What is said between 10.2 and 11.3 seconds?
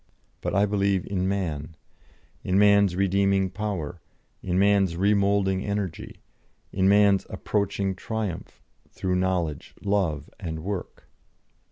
and work."